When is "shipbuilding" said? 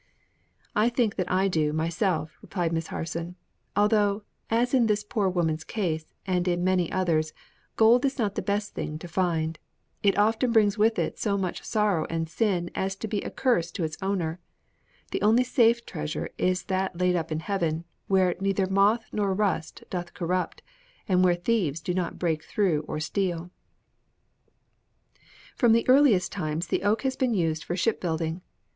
27.75-28.41